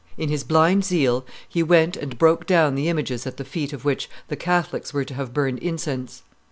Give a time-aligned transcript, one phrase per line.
[0.17, 3.85] In his blind zeal he went and broke down the images at the feet of
[3.85, 6.23] which the Catholics were to have burned incense.